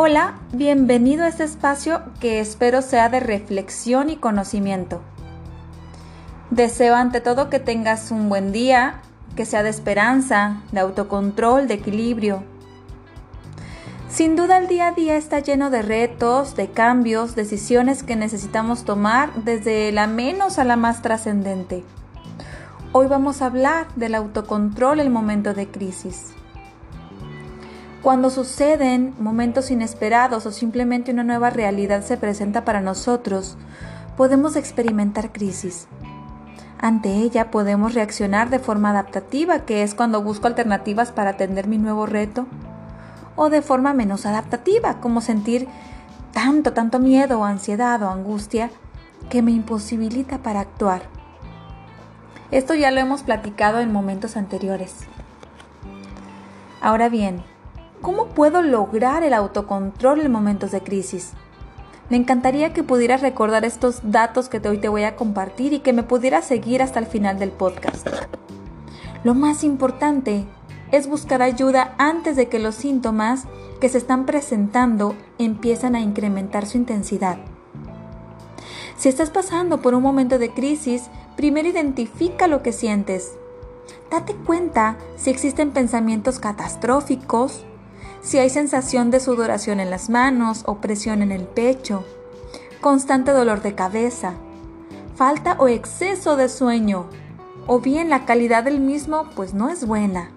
Hola, 0.00 0.34
bienvenido 0.52 1.24
a 1.24 1.26
este 1.26 1.42
espacio 1.42 2.02
que 2.20 2.38
espero 2.38 2.82
sea 2.82 3.08
de 3.08 3.18
reflexión 3.18 4.10
y 4.10 4.16
conocimiento. 4.16 5.02
Deseo 6.50 6.94
ante 6.94 7.20
todo 7.20 7.50
que 7.50 7.58
tengas 7.58 8.12
un 8.12 8.28
buen 8.28 8.52
día, 8.52 9.00
que 9.34 9.44
sea 9.44 9.64
de 9.64 9.70
esperanza, 9.70 10.62
de 10.70 10.78
autocontrol, 10.78 11.66
de 11.66 11.74
equilibrio. 11.74 12.44
Sin 14.08 14.36
duda 14.36 14.58
el 14.58 14.68
día 14.68 14.86
a 14.86 14.92
día 14.92 15.16
está 15.16 15.40
lleno 15.40 15.68
de 15.68 15.82
retos, 15.82 16.54
de 16.54 16.70
cambios, 16.70 17.34
decisiones 17.34 18.04
que 18.04 18.14
necesitamos 18.14 18.84
tomar 18.84 19.34
desde 19.42 19.90
la 19.90 20.06
menos 20.06 20.60
a 20.60 20.64
la 20.64 20.76
más 20.76 21.02
trascendente. 21.02 21.82
Hoy 22.92 23.08
vamos 23.08 23.42
a 23.42 23.46
hablar 23.46 23.88
del 23.96 24.14
autocontrol 24.14 25.00
en 25.00 25.10
momento 25.10 25.54
de 25.54 25.66
crisis. 25.66 26.37
Cuando 28.08 28.30
suceden 28.30 29.14
momentos 29.18 29.70
inesperados 29.70 30.46
o 30.46 30.50
simplemente 30.50 31.12
una 31.12 31.24
nueva 31.24 31.50
realidad 31.50 32.02
se 32.02 32.16
presenta 32.16 32.64
para 32.64 32.80
nosotros, 32.80 33.58
podemos 34.16 34.56
experimentar 34.56 35.30
crisis. 35.30 35.88
Ante 36.80 37.16
ella 37.16 37.50
podemos 37.50 37.92
reaccionar 37.92 38.48
de 38.48 38.60
forma 38.60 38.88
adaptativa, 38.92 39.66
que 39.66 39.82
es 39.82 39.94
cuando 39.94 40.22
busco 40.22 40.46
alternativas 40.46 41.12
para 41.12 41.32
atender 41.32 41.66
mi 41.66 41.76
nuevo 41.76 42.06
reto, 42.06 42.46
o 43.36 43.50
de 43.50 43.60
forma 43.60 43.92
menos 43.92 44.24
adaptativa, 44.24 45.00
como 45.00 45.20
sentir 45.20 45.68
tanto, 46.32 46.72
tanto 46.72 47.00
miedo 47.00 47.44
ansiedad 47.44 48.02
o 48.02 48.08
angustia 48.08 48.70
que 49.28 49.42
me 49.42 49.50
imposibilita 49.50 50.38
para 50.38 50.60
actuar. 50.60 51.02
Esto 52.52 52.74
ya 52.74 52.90
lo 52.90 53.00
hemos 53.00 53.22
platicado 53.22 53.80
en 53.80 53.92
momentos 53.92 54.38
anteriores. 54.38 54.94
Ahora 56.80 57.10
bien, 57.10 57.42
¿Cómo 58.00 58.26
puedo 58.26 58.62
lograr 58.62 59.24
el 59.24 59.34
autocontrol 59.34 60.20
en 60.20 60.30
momentos 60.30 60.70
de 60.70 60.80
crisis? 60.82 61.32
Me 62.10 62.16
encantaría 62.16 62.72
que 62.72 62.84
pudieras 62.84 63.20
recordar 63.22 63.64
estos 63.64 64.00
datos 64.02 64.48
que 64.48 64.66
hoy 64.68 64.78
te 64.78 64.88
voy 64.88 65.02
a 65.02 65.16
compartir 65.16 65.72
y 65.72 65.80
que 65.80 65.92
me 65.92 66.04
pudieras 66.04 66.44
seguir 66.44 66.80
hasta 66.80 67.00
el 67.00 67.06
final 67.06 67.38
del 67.38 67.50
podcast. 67.50 68.08
Lo 69.24 69.34
más 69.34 69.64
importante 69.64 70.46
es 70.92 71.08
buscar 71.08 71.42
ayuda 71.42 71.94
antes 71.98 72.36
de 72.36 72.48
que 72.48 72.60
los 72.60 72.76
síntomas 72.76 73.44
que 73.80 73.88
se 73.88 73.98
están 73.98 74.26
presentando 74.26 75.16
empiezan 75.38 75.96
a 75.96 76.00
incrementar 76.00 76.66
su 76.66 76.78
intensidad. 76.78 77.38
Si 78.96 79.08
estás 79.08 79.30
pasando 79.30 79.80
por 79.82 79.94
un 79.94 80.02
momento 80.02 80.38
de 80.38 80.50
crisis, 80.50 81.10
primero 81.36 81.68
identifica 81.68 82.46
lo 82.46 82.62
que 82.62 82.72
sientes. 82.72 83.32
Date 84.10 84.34
cuenta 84.34 84.96
si 85.16 85.30
existen 85.30 85.72
pensamientos 85.72 86.38
catastróficos, 86.38 87.64
si 88.20 88.38
hay 88.38 88.50
sensación 88.50 89.10
de 89.10 89.20
sudoración 89.20 89.80
en 89.80 89.90
las 89.90 90.10
manos 90.10 90.62
o 90.66 90.76
presión 90.76 91.22
en 91.22 91.32
el 91.32 91.44
pecho, 91.44 92.04
constante 92.80 93.32
dolor 93.32 93.62
de 93.62 93.74
cabeza, 93.74 94.34
falta 95.16 95.56
o 95.58 95.68
exceso 95.68 96.36
de 96.36 96.48
sueño, 96.48 97.06
o 97.66 97.80
bien 97.80 98.08
la 98.08 98.24
calidad 98.24 98.64
del 98.64 98.80
mismo 98.80 99.28
pues 99.34 99.54
no 99.54 99.68
es 99.68 99.86
buena. 99.86 100.30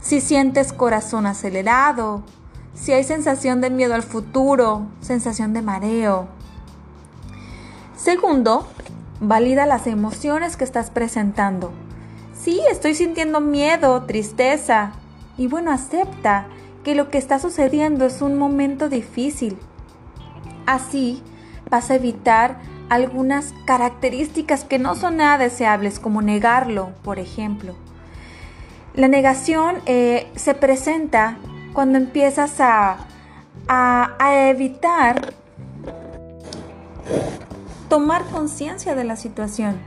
Si 0.00 0.20
sientes 0.20 0.72
corazón 0.72 1.26
acelerado, 1.26 2.22
si 2.74 2.92
hay 2.92 3.04
sensación 3.04 3.60
de 3.60 3.70
miedo 3.70 3.94
al 3.94 4.02
futuro, 4.02 4.86
sensación 5.00 5.52
de 5.52 5.62
mareo. 5.62 6.26
Segundo, 7.96 8.66
valida 9.20 9.64
las 9.64 9.86
emociones 9.86 10.56
que 10.56 10.64
estás 10.64 10.90
presentando. 10.90 11.72
Sí, 12.38 12.60
estoy 12.70 12.94
sintiendo 12.94 13.40
miedo, 13.40 14.02
tristeza. 14.02 14.92
Y 15.38 15.46
bueno, 15.46 15.70
acepta 15.70 16.46
que 16.84 16.94
lo 16.94 17.10
que 17.10 17.18
está 17.18 17.40
sucediendo 17.40 18.04
es 18.04 18.22
un 18.22 18.38
momento 18.38 18.88
difícil. 18.88 19.58
Así 20.66 21.22
vas 21.68 21.90
a 21.90 21.96
evitar 21.96 22.58
algunas 22.88 23.54
características 23.64 24.64
que 24.64 24.78
no 24.78 24.94
son 24.94 25.16
nada 25.16 25.38
deseables, 25.38 25.98
como 25.98 26.22
negarlo, 26.22 26.92
por 27.02 27.18
ejemplo. 27.18 27.74
La 28.94 29.08
negación 29.08 29.76
eh, 29.86 30.30
se 30.36 30.54
presenta 30.54 31.38
cuando 31.72 31.98
empiezas 31.98 32.60
a, 32.60 32.98
a 33.66 34.48
evitar 34.48 35.32
tomar 37.88 38.24
conciencia 38.26 38.94
de 38.94 39.04
la 39.04 39.16
situación, 39.16 39.78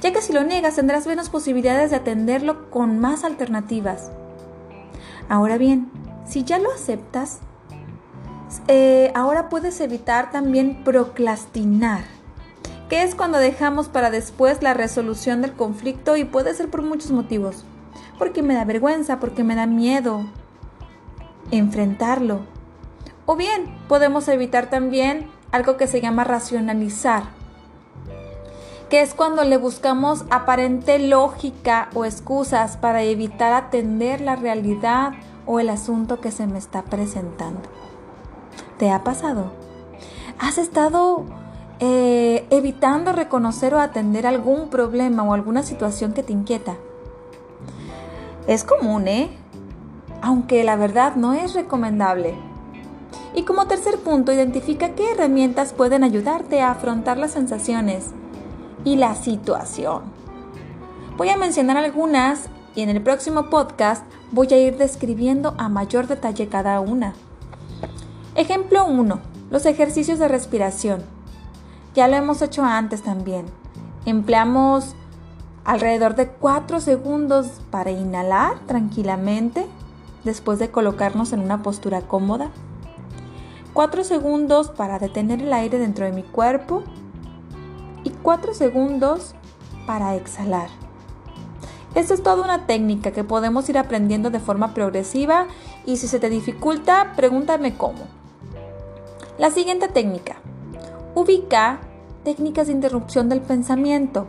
ya 0.00 0.12
que 0.12 0.20
si 0.20 0.32
lo 0.32 0.44
negas 0.44 0.76
tendrás 0.76 1.06
menos 1.06 1.30
posibilidades 1.30 1.90
de 1.90 1.96
atenderlo 1.96 2.70
con 2.70 2.98
más 2.98 3.24
alternativas. 3.24 4.10
Ahora 5.28 5.58
bien, 5.58 5.90
si 6.26 6.44
ya 6.44 6.58
lo 6.58 6.72
aceptas, 6.72 7.40
eh, 8.68 9.10
ahora 9.14 9.48
puedes 9.48 9.80
evitar 9.80 10.30
también 10.30 10.84
procrastinar, 10.84 12.04
que 12.88 13.02
es 13.02 13.14
cuando 13.14 13.38
dejamos 13.38 13.88
para 13.88 14.10
después 14.10 14.62
la 14.62 14.74
resolución 14.74 15.40
del 15.40 15.52
conflicto 15.52 16.16
y 16.16 16.24
puede 16.24 16.54
ser 16.54 16.68
por 16.68 16.82
muchos 16.82 17.10
motivos. 17.10 17.64
Porque 18.18 18.42
me 18.42 18.54
da 18.54 18.64
vergüenza, 18.64 19.18
porque 19.20 19.42
me 19.42 19.54
da 19.54 19.66
miedo 19.66 20.26
enfrentarlo. 21.50 22.40
O 23.24 23.36
bien, 23.36 23.74
podemos 23.88 24.28
evitar 24.28 24.68
también 24.68 25.26
algo 25.52 25.76
que 25.76 25.86
se 25.86 26.00
llama 26.00 26.24
racionalizar, 26.24 27.24
que 28.92 29.00
es 29.00 29.14
cuando 29.14 29.42
le 29.42 29.56
buscamos 29.56 30.26
aparente 30.28 30.98
lógica 30.98 31.88
o 31.94 32.04
excusas 32.04 32.76
para 32.76 33.02
evitar 33.02 33.54
atender 33.54 34.20
la 34.20 34.36
realidad 34.36 35.14
o 35.46 35.60
el 35.60 35.70
asunto 35.70 36.20
que 36.20 36.30
se 36.30 36.46
me 36.46 36.58
está 36.58 36.82
presentando. 36.82 37.62
¿Te 38.76 38.90
ha 38.90 39.02
pasado? 39.02 39.50
¿Has 40.38 40.58
estado 40.58 41.24
eh, 41.80 42.46
evitando 42.50 43.14
reconocer 43.14 43.72
o 43.72 43.80
atender 43.80 44.26
algún 44.26 44.68
problema 44.68 45.22
o 45.22 45.32
alguna 45.32 45.62
situación 45.62 46.12
que 46.12 46.22
te 46.22 46.34
inquieta? 46.34 46.76
Es 48.46 48.62
común, 48.62 49.08
¿eh? 49.08 49.30
Aunque 50.20 50.64
la 50.64 50.76
verdad 50.76 51.16
no 51.16 51.32
es 51.32 51.54
recomendable. 51.54 52.34
Y 53.34 53.44
como 53.44 53.66
tercer 53.66 53.96
punto, 54.00 54.34
identifica 54.34 54.90
qué 54.90 55.12
herramientas 55.12 55.72
pueden 55.72 56.04
ayudarte 56.04 56.60
a 56.60 56.72
afrontar 56.72 57.16
las 57.16 57.30
sensaciones 57.30 58.12
y 58.84 58.96
la 58.96 59.14
situación. 59.14 60.02
Voy 61.16 61.28
a 61.28 61.36
mencionar 61.36 61.76
algunas 61.76 62.48
y 62.74 62.82
en 62.82 62.88
el 62.88 63.02
próximo 63.02 63.50
podcast 63.50 64.04
voy 64.30 64.48
a 64.52 64.58
ir 64.58 64.76
describiendo 64.76 65.54
a 65.58 65.68
mayor 65.68 66.06
detalle 66.06 66.48
cada 66.48 66.80
una. 66.80 67.14
Ejemplo 68.34 68.86
1. 68.86 69.20
Los 69.50 69.66
ejercicios 69.66 70.18
de 70.18 70.28
respiración. 70.28 71.02
Ya 71.94 72.08
lo 72.08 72.16
hemos 72.16 72.40
hecho 72.40 72.64
antes 72.64 73.02
también. 73.02 73.46
Empleamos 74.06 74.94
alrededor 75.64 76.14
de 76.14 76.28
4 76.28 76.80
segundos 76.80 77.60
para 77.70 77.90
inhalar 77.90 78.58
tranquilamente 78.66 79.66
después 80.24 80.58
de 80.58 80.70
colocarnos 80.70 81.32
en 81.32 81.40
una 81.40 81.62
postura 81.62 82.00
cómoda. 82.00 82.50
4 83.74 84.04
segundos 84.04 84.70
para 84.70 84.98
detener 84.98 85.42
el 85.42 85.52
aire 85.52 85.78
dentro 85.78 86.06
de 86.06 86.12
mi 86.12 86.22
cuerpo 86.22 86.82
y 88.04 88.10
4 88.10 88.54
segundos 88.54 89.34
para 89.86 90.14
exhalar. 90.14 90.68
Esta 91.94 92.14
es 92.14 92.22
toda 92.22 92.42
una 92.42 92.66
técnica 92.66 93.10
que 93.10 93.24
podemos 93.24 93.68
ir 93.68 93.76
aprendiendo 93.76 94.30
de 94.30 94.40
forma 94.40 94.72
progresiva 94.72 95.46
y 95.84 95.98
si 95.98 96.08
se 96.08 96.18
te 96.18 96.30
dificulta, 96.30 97.12
pregúntame 97.16 97.76
cómo. 97.76 98.00
La 99.38 99.50
siguiente 99.50 99.88
técnica. 99.88 100.36
Ubica 101.14 101.80
técnicas 102.24 102.68
de 102.68 102.72
interrupción 102.72 103.28
del 103.28 103.42
pensamiento. 103.42 104.26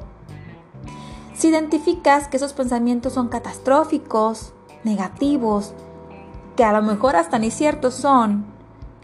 Si 1.36 1.48
identificas 1.50 2.28
que 2.28 2.38
esos 2.38 2.54
pensamientos 2.54 3.14
son 3.14 3.30
catastróficos, 3.30 4.54
negativos, 4.84 5.74
que 6.56 6.64
a 6.64 6.74
lo 6.74 6.82
mejor 6.82 7.16
hasta 7.16 7.40
ni 7.40 7.50
ciertos 7.50 7.94
son 7.94 8.46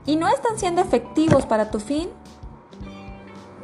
y 0.05 0.15
no 0.15 0.27
están 0.27 0.57
siendo 0.57 0.81
efectivos 0.81 1.45
para 1.45 1.71
tu 1.71 1.79
fin, 1.79 2.09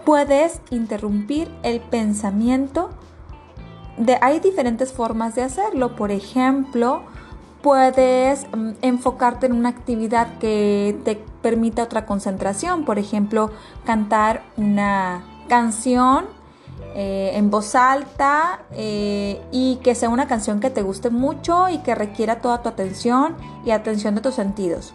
puedes 0.05 0.61
interrumpir 0.69 1.51
el 1.63 1.81
pensamiento. 1.81 2.91
De, 3.97 4.17
hay 4.21 4.39
diferentes 4.39 4.93
formas 4.93 5.35
de 5.35 5.41
hacerlo. 5.41 5.95
Por 5.95 6.11
ejemplo, 6.11 7.01
puedes 7.61 8.45
mm, 8.55 8.71
enfocarte 8.81 9.47
en 9.47 9.53
una 9.53 9.69
actividad 9.69 10.37
que 10.37 10.97
te 11.03 11.15
permita 11.41 11.83
otra 11.83 12.05
concentración. 12.05 12.85
Por 12.85 12.99
ejemplo, 12.99 13.51
cantar 13.85 14.43
una 14.57 15.25
canción 15.49 16.25
eh, 16.93 17.31
en 17.33 17.49
voz 17.49 17.75
alta 17.75 18.61
eh, 18.71 19.41
y 19.51 19.77
que 19.77 19.95
sea 19.95 20.09
una 20.09 20.27
canción 20.27 20.59
que 20.59 20.69
te 20.69 20.81
guste 20.81 21.09
mucho 21.09 21.67
y 21.69 21.79
que 21.79 21.95
requiera 21.95 22.41
toda 22.41 22.61
tu 22.61 22.69
atención 22.69 23.35
y 23.65 23.71
atención 23.71 24.15
de 24.15 24.21
tus 24.21 24.35
sentidos 24.35 24.93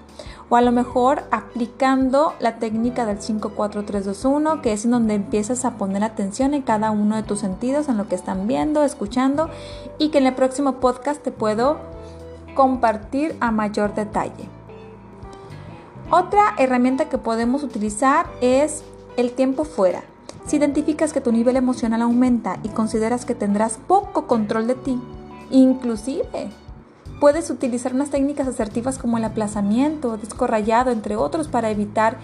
o 0.51 0.57
a 0.57 0.61
lo 0.61 0.73
mejor 0.73 1.23
aplicando 1.31 2.35
la 2.41 2.57
técnica 2.57 3.07
del 3.07 3.19
54321, 3.19 4.61
que 4.61 4.73
es 4.73 4.85
en 4.85 4.91
donde 4.91 5.15
empiezas 5.15 5.65
a 5.65 5.79
poner 5.79 6.03
atención 6.03 6.55
en 6.55 6.63
cada 6.63 6.91
uno 6.91 7.15
de 7.15 7.23
tus 7.23 7.39
sentidos, 7.39 7.89
en 7.89 7.97
lo 7.97 8.09
que 8.09 8.17
están 8.17 8.49
viendo, 8.49 8.83
escuchando, 8.83 9.49
y 9.97 10.09
que 10.09 10.19
en 10.19 10.27
el 10.27 10.35
próximo 10.35 10.75
podcast 10.75 11.23
te 11.23 11.31
puedo 11.31 11.79
compartir 12.57 13.37
a 13.41 13.53
mayor 13.53 13.95
detalle. 13.95 14.49
Otra 16.11 16.55
herramienta 16.59 17.09
que 17.09 17.19
podemos 17.19 17.63
utilizar 17.63 18.27
es 18.41 18.83
el 19.17 19.31
tiempo 19.31 19.63
fuera. 19.63 20.03
Si 20.47 20.57
identificas 20.57 21.13
que 21.13 21.21
tu 21.21 21.31
nivel 21.31 21.55
emocional 21.55 22.03
aumenta 22.03 22.59
y 22.65 22.71
consideras 22.71 23.25
que 23.25 23.37
tendrás 23.37 23.79
poco 23.87 24.27
control 24.27 24.67
de 24.67 24.75
ti, 24.75 25.01
inclusive 25.53 26.51
puedes 27.21 27.51
utilizar 27.51 27.95
unas 27.95 28.11
técnicas 28.11 28.49
asertivas 28.49 28.99
como 28.99 29.19
el 29.19 29.25
aplazamiento, 29.25 30.17
descorrayado, 30.17 30.91
entre 30.91 31.17
otros, 31.17 31.49
para 31.49 31.71
evitar 31.71 32.17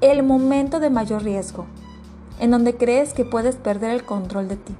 el 0.00 0.22
momento 0.22 0.80
de 0.80 0.90
mayor 0.90 1.22
riesgo, 1.22 1.66
en 2.40 2.50
donde 2.50 2.76
crees 2.76 3.12
que 3.12 3.26
puedes 3.26 3.56
perder 3.56 3.90
el 3.90 4.04
control 4.04 4.48
de 4.48 4.56
ti. 4.56 4.74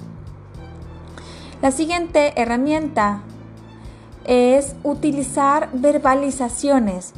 La 1.61 1.71
siguiente 1.71 2.33
herramienta 2.41 3.21
es 4.25 4.75
utilizar 4.85 5.69
verbalizaciones, 5.73 7.13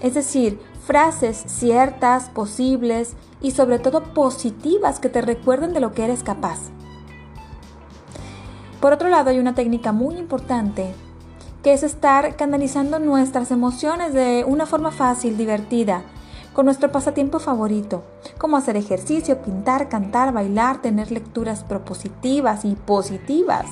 es 0.00 0.14
decir, 0.14 0.60
frases 0.86 1.42
ciertas, 1.46 2.28
posibles 2.30 3.14
y 3.40 3.50
sobre 3.50 3.78
todo 3.78 4.14
positivas 4.14 5.00
que 5.00 5.08
te 5.08 5.22
recuerden 5.22 5.72
de 5.72 5.80
lo 5.80 5.92
que 5.92 6.04
eres 6.04 6.22
capaz. 6.22 6.58
Por 8.80 8.92
otro 8.92 9.08
lado, 9.08 9.30
hay 9.30 9.38
una 9.38 9.54
técnica 9.54 9.92
muy 9.92 10.16
importante 10.16 10.94
que 11.62 11.72
es 11.72 11.82
estar 11.82 12.36
canalizando 12.36 12.98
nuestras 12.98 13.50
emociones 13.50 14.14
de 14.14 14.44
una 14.46 14.66
forma 14.66 14.90
fácil, 14.90 15.36
divertida, 15.36 16.02
con 16.54 16.64
nuestro 16.64 16.90
pasatiempo 16.90 17.38
favorito, 17.38 18.02
como 18.38 18.56
hacer 18.56 18.76
ejercicio, 18.76 19.42
pintar, 19.42 19.88
cantar, 19.88 20.32
bailar, 20.32 20.82
tener 20.82 21.12
lecturas 21.12 21.64
propositivas 21.64 22.64
y 22.64 22.74
positivas. 22.74 23.66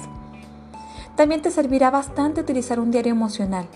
También 1.16 1.42
te 1.42 1.50
servirá 1.50 1.90
bastante 1.90 2.42
utilizar 2.42 2.78
un 2.78 2.90
diario 2.90 3.12
emocional. 3.12 3.66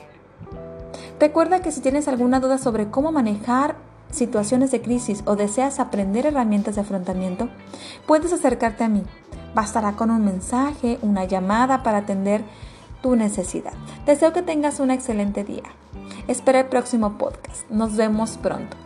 Recuerda 1.19 1.61
que 1.61 1.73
si 1.73 1.81
tienes 1.81 2.07
alguna 2.07 2.41
duda 2.41 2.59
sobre 2.59 2.91
cómo 2.91 3.13
manejar 3.13 3.77
situaciones 4.11 4.71
de 4.71 4.83
crisis 4.83 5.23
o 5.25 5.37
deseas 5.37 5.81
aprender 5.81 6.27
herramientas 6.27 6.75
de 6.75 6.83
afrontamiento, 6.83 7.49
puedes 8.07 8.33
acercarte 8.33 8.85
a 8.85 8.89
mí. 8.89 9.03
Bastará 9.55 9.93
con 9.93 10.11
un 10.11 10.25
mensaje, 10.25 10.99
una 11.03 11.25
llamada 11.25 11.83
para 11.83 11.99
atender 11.99 12.45
tu 13.03 13.17
necesidad. 13.17 13.75
Deseo 14.07 14.33
que 14.33 14.43
tengas 14.43 14.81
un 14.81 14.91
excelente 14.91 15.45
día. 15.45 15.65
Espera 16.29 16.61
el 16.61 16.67
próximo 16.67 17.19
podcast. 17.19 17.69
Nos 17.71 17.97
vemos 17.97 18.39
pronto. 18.39 18.77